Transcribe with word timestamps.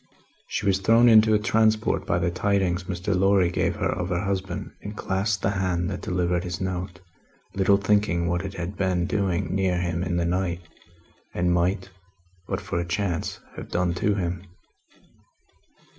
She 0.47 0.65
was 0.65 0.79
thrown 0.79 1.07
into 1.07 1.35
a 1.35 1.37
transport 1.37 2.07
by 2.07 2.17
the 2.17 2.31
tidings 2.31 2.85
Mr. 2.85 3.15
Lorry 3.15 3.51
gave 3.51 3.75
her 3.75 3.91
of 3.91 4.09
her 4.09 4.21
husband, 4.23 4.71
and 4.81 4.97
clasped 4.97 5.43
the 5.43 5.51
hand 5.51 5.91
that 5.91 6.01
delivered 6.01 6.43
his 6.43 6.59
note 6.59 6.99
little 7.53 7.77
thinking 7.77 8.25
what 8.27 8.41
it 8.43 8.55
had 8.55 8.75
been 8.75 9.05
doing 9.05 9.53
near 9.53 9.79
him 9.79 10.01
in 10.01 10.17
the 10.17 10.25
night, 10.25 10.61
and 11.35 11.53
might, 11.53 11.91
but 12.47 12.59
for 12.61 12.79
a 12.79 12.87
chance, 12.87 13.41
have 13.55 13.69
done 13.69 13.93
to 13.93 14.15
him. 14.15 14.43